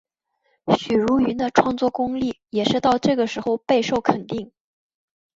[0.75, 4.51] 许茹芸的创作功力也是到这个时候备受肯定。